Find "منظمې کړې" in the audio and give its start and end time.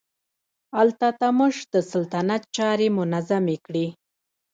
2.97-3.87